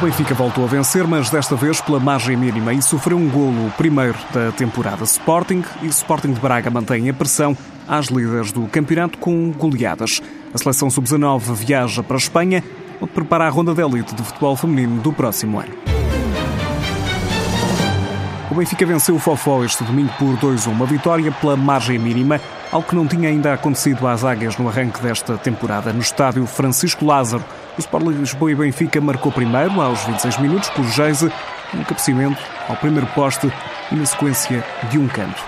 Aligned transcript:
Benfica 0.00 0.34
voltou 0.34 0.64
a 0.64 0.66
vencer, 0.68 1.06
mas 1.06 1.28
desta 1.28 1.56
vez 1.56 1.80
pela 1.80 1.98
margem 1.98 2.36
mínima 2.36 2.72
e 2.72 2.80
sofreu 2.80 3.16
um 3.16 3.28
golo, 3.28 3.66
o 3.66 3.70
primeiro 3.72 4.16
da 4.32 4.52
temporada. 4.52 5.02
Sporting 5.02 5.64
e 5.82 5.86
Sporting 5.86 6.32
de 6.32 6.40
Braga 6.40 6.70
mantêm 6.70 7.10
a 7.10 7.14
pressão 7.14 7.56
às 7.86 8.06
líderes 8.06 8.52
do 8.52 8.66
campeonato 8.68 9.18
com 9.18 9.50
goleadas. 9.50 10.22
A 10.54 10.58
seleção 10.58 10.88
sub-19 10.88 11.52
viaja 11.54 12.02
para 12.02 12.16
a 12.16 12.18
Espanha 12.18 12.62
onde 13.00 13.12
prepara 13.12 13.46
a 13.46 13.48
ronda 13.48 13.74
de 13.74 13.82
elite 13.82 14.14
de 14.14 14.22
futebol 14.22 14.56
feminino 14.56 15.00
do 15.00 15.12
próximo 15.12 15.58
ano. 15.58 15.97
Benfica 18.58 18.84
venceu 18.84 19.14
o 19.14 19.20
Fofó 19.20 19.62
este 19.62 19.84
domingo 19.84 20.12
por 20.18 20.36
2-1, 20.36 20.66
uma 20.72 20.84
vitória 20.84 21.30
pela 21.30 21.56
margem 21.56 21.96
mínima, 21.96 22.40
algo 22.72 22.88
que 22.88 22.96
não 22.96 23.06
tinha 23.06 23.28
ainda 23.28 23.54
acontecido 23.54 24.04
às 24.04 24.24
águias 24.24 24.58
no 24.58 24.68
arranque 24.68 25.00
desta 25.00 25.38
temporada. 25.38 25.92
No 25.92 26.00
estádio 26.00 26.44
Francisco 26.44 27.04
Lázaro, 27.04 27.44
o 27.76 27.80
Sport 27.80 28.06
Lisboa 28.06 28.50
e 28.50 28.56
Benfica 28.56 29.00
marcou 29.00 29.30
primeiro, 29.30 29.80
aos 29.80 30.02
26 30.02 30.38
minutos, 30.38 30.70
por 30.70 30.84
Geise, 30.86 31.30
um 31.72 31.84
cabeceamento 31.84 32.42
ao 32.68 32.74
primeiro 32.74 33.06
poste 33.14 33.48
e 33.92 33.94
na 33.94 34.04
sequência 34.04 34.64
de 34.90 34.98
um 34.98 35.06
canto. 35.06 35.40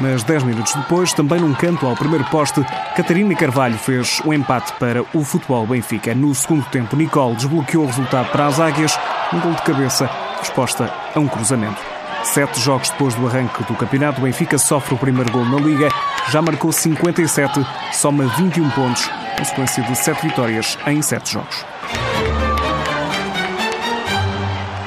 Mas 0.00 0.24
10 0.24 0.44
minutos 0.44 0.74
depois, 0.74 1.12
também 1.12 1.38
num 1.38 1.52
canto 1.52 1.86
ao 1.86 1.94
primeiro 1.94 2.24
poste, 2.24 2.64
Catarina 2.96 3.34
Carvalho 3.34 3.76
fez 3.76 4.20
o 4.24 4.30
um 4.30 4.32
empate 4.32 4.72
para 4.78 5.02
o 5.12 5.22
futebol 5.22 5.66
Benfica. 5.66 6.14
No 6.14 6.34
segundo 6.34 6.64
tempo, 6.70 6.96
Nicole 6.96 7.36
desbloqueou 7.36 7.84
o 7.84 7.86
resultado 7.86 8.30
para 8.30 8.46
as 8.46 8.58
águias, 8.58 8.98
um 9.30 9.40
gol 9.40 9.52
de 9.52 9.60
cabeça, 9.62 10.08
resposta 10.40 10.90
a 11.14 11.20
um 11.20 11.28
cruzamento. 11.28 11.96
Sete 12.24 12.60
jogos 12.60 12.90
depois 12.90 13.14
do 13.14 13.26
arranque 13.26 13.64
do 13.64 13.74
campeonato, 13.74 14.20
o 14.20 14.24
Benfica 14.24 14.58
sofre 14.58 14.94
o 14.94 14.98
primeiro 14.98 15.30
gol 15.30 15.44
na 15.44 15.58
Liga, 15.58 15.88
já 16.30 16.42
marcou 16.42 16.72
57, 16.72 17.60
soma 17.92 18.26
21 18.36 18.68
pontos, 18.70 19.08
em 19.40 19.44
sequência 19.44 19.82
de 19.82 19.96
sete 19.96 20.26
vitórias 20.26 20.76
em 20.86 21.00
sete 21.02 21.34
jogos. 21.34 21.64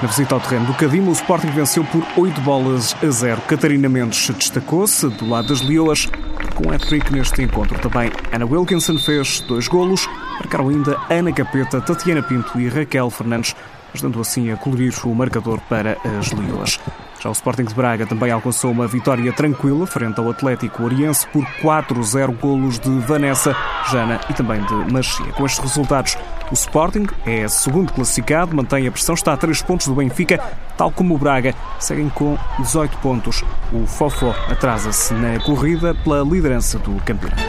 Na 0.02 0.07
visita 0.07 0.33
ao 0.33 0.39
terreno 0.39 0.66
do 0.66 0.73
Cadima, 0.75 1.09
o 1.09 1.13
Sporting 1.13 1.50
venceu 1.50 1.83
por 1.83 2.02
8 2.16 2.39
bolas 2.39 2.95
a 3.03 3.09
0. 3.09 3.41
Catarina 3.41 3.89
Mendes 3.89 4.30
destacou-se 4.30 5.09
do 5.09 5.27
lado 5.27 5.50
das 5.50 5.61
Leoas, 5.61 6.07
com 6.55 6.69
um 6.69 6.72
hat-trick 6.72 7.11
neste 7.11 7.41
encontro. 7.41 7.77
Também 7.80 8.09
Ana 8.31 8.45
Wilkinson 8.45 8.97
fez 8.97 9.41
dois 9.41 9.67
golos, 9.67 10.07
marcaram 10.39 10.69
ainda 10.69 10.97
Ana 11.09 11.33
Capeta, 11.33 11.81
Tatiana 11.81 12.23
Pinto 12.23 12.57
e 12.57 12.69
Raquel 12.69 13.09
Fernandes, 13.09 13.53
ajudando 13.93 14.19
assim 14.19 14.51
a 14.51 14.57
colorir 14.57 14.93
o 15.05 15.13
marcador 15.13 15.59
para 15.69 15.97
as 16.19 16.31
Leoas. 16.31 16.79
Já 17.21 17.29
o 17.29 17.33
Sporting 17.33 17.65
de 17.65 17.73
Braga 17.73 18.05
também 18.05 18.31
alcançou 18.31 18.71
uma 18.71 18.87
vitória 18.87 19.31
tranquila 19.33 19.85
frente 19.85 20.19
ao 20.19 20.29
Atlético 20.29 20.83
Oriense 20.83 21.27
por 21.27 21.45
4-0 21.61 22.37
golos 22.37 22.79
de 22.79 22.89
Vanessa, 22.99 23.53
Jana 23.91 24.21
e 24.29 24.33
também 24.33 24.61
de 24.63 24.73
Machia. 24.93 25.25
Com 25.33 25.45
estes 25.45 25.59
resultados, 25.59 26.17
o 26.49 26.53
Sporting 26.53 27.07
é 27.25 27.45
segundo 27.49 27.91
classificado, 27.91 28.55
mantém 28.55 28.87
a 28.87 28.91
pressão, 28.91 29.15
está 29.15 29.33
a 29.33 29.37
3 29.37 29.61
pontos 29.63 29.87
do 29.87 29.95
Benfica, 29.95 30.39
tal 30.77 30.91
como 30.91 31.13
o 31.13 31.17
Braga, 31.17 31.53
seguem 31.77 32.07
com 32.07 32.37
18 32.59 32.97
pontos. 32.99 33.43
O 33.73 33.85
Fofó 33.85 34.33
atrasa-se 34.49 35.13
na 35.13 35.39
corrida 35.41 35.93
pela 35.93 36.23
liderança 36.23 36.79
do 36.79 36.95
campeonato. 37.03 37.43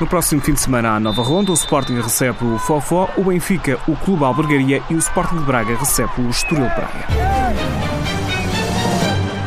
No 0.00 0.06
próximo 0.06 0.40
fim 0.40 0.54
de 0.54 0.60
semana 0.60 0.92
há 0.92 0.98
nova 0.98 1.22
ronda, 1.22 1.50
o 1.50 1.54
Sporting 1.54 2.00
recebe 2.00 2.42
o 2.42 2.58
Fofó, 2.58 3.10
o 3.18 3.24
Benfica 3.24 3.78
o 3.86 3.94
Clube 3.96 4.24
Albergaria 4.24 4.82
e 4.88 4.94
o 4.94 4.98
Sporting 4.98 5.36
de 5.36 5.44
Braga 5.44 5.76
recebe 5.76 6.10
o 6.22 6.30
Estoril 6.30 6.70
Praia. 6.70 7.06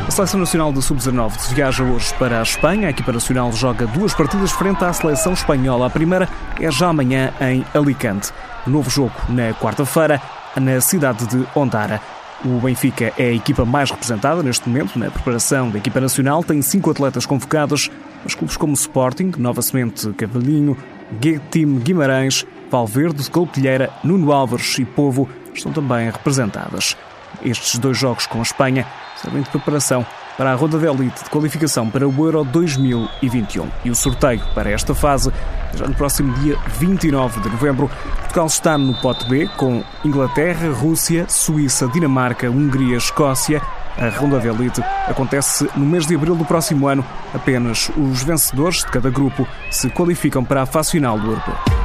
A 0.06 0.10
Seleção 0.12 0.38
Nacional 0.38 0.72
de 0.72 0.80
Sub-19 0.80 1.54
viaja 1.54 1.82
hoje 1.82 2.14
para 2.20 2.38
a 2.38 2.42
Espanha. 2.44 2.86
A 2.86 2.90
equipa 2.90 3.10
nacional 3.10 3.50
joga 3.50 3.84
duas 3.88 4.14
partidas 4.14 4.52
frente 4.52 4.84
à 4.84 4.92
seleção 4.92 5.32
espanhola. 5.32 5.88
A 5.88 5.90
primeira 5.90 6.28
é 6.60 6.70
já 6.70 6.86
amanhã 6.86 7.32
em 7.40 7.64
Alicante. 7.74 8.30
Novo 8.64 8.88
jogo 8.88 9.14
na 9.28 9.52
quarta-feira, 9.54 10.22
na 10.54 10.80
cidade 10.80 11.26
de 11.26 11.44
Ondara. 11.56 12.00
O 12.44 12.60
Benfica 12.60 13.12
é 13.18 13.24
a 13.24 13.32
equipa 13.32 13.64
mais 13.64 13.90
representada 13.90 14.40
neste 14.40 14.68
momento 14.68 14.96
na 15.00 15.10
preparação 15.10 15.68
da 15.68 15.78
equipa 15.78 15.98
nacional. 16.00 16.44
Tem 16.44 16.62
cinco 16.62 16.92
atletas 16.92 17.26
convocados, 17.26 17.90
mas 18.24 18.34
clubes 18.34 18.56
como 18.56 18.72
Sporting, 18.72 19.32
Nova 19.38 19.62
Semente 19.62 20.12
Cavalinho, 20.14 20.76
Team 21.50 21.76
Guimarães, 21.76 22.44
Valverde, 22.70 23.30
Colpilheira, 23.30 23.90
Nuno 24.02 24.32
Álvares 24.32 24.78
e 24.78 24.84
Povo 24.84 25.28
estão 25.54 25.72
também 25.72 26.10
representadas. 26.10 26.96
Estes 27.44 27.78
dois 27.78 27.96
jogos 27.96 28.26
com 28.26 28.38
a 28.38 28.42
Espanha 28.42 28.86
servem 29.16 29.42
de 29.42 29.50
preparação 29.50 30.04
para 30.36 30.52
a 30.52 30.54
ronda 30.54 30.78
de 30.78 30.86
elite 30.86 31.22
de 31.22 31.30
qualificação 31.30 31.88
para 31.88 32.08
o 32.08 32.24
Euro 32.24 32.44
2021. 32.44 33.68
E 33.84 33.90
o 33.90 33.94
sorteio 33.94 34.42
para 34.54 34.70
esta 34.70 34.94
fase 34.94 35.32
já 35.74 35.86
no 35.86 35.94
próximo 35.94 36.32
dia 36.40 36.56
29 36.78 37.40
de 37.40 37.48
novembro. 37.48 37.90
Portugal 38.18 38.46
está 38.46 38.76
no 38.76 38.94
pote 39.00 39.28
B 39.28 39.46
com 39.56 39.84
Inglaterra, 40.04 40.72
Rússia, 40.72 41.26
Suíça, 41.28 41.86
Dinamarca, 41.88 42.50
Hungria, 42.50 42.96
Escócia. 42.96 43.62
A 43.96 44.08
ronda 44.08 44.40
de 44.40 44.48
elite 44.48 44.82
acontece 45.08 45.68
no 45.76 45.86
mês 45.86 46.06
de 46.06 46.14
abril 46.14 46.34
do 46.34 46.44
próximo 46.44 46.88
ano. 46.88 47.04
Apenas 47.32 47.90
os 47.96 48.22
vencedores 48.22 48.78
de 48.78 48.86
cada 48.86 49.10
grupo 49.10 49.46
se 49.70 49.88
qualificam 49.90 50.44
para 50.44 50.62
a 50.62 50.66
fase 50.66 50.92
final 50.92 51.18
do 51.18 51.28
Europeu. 51.28 51.83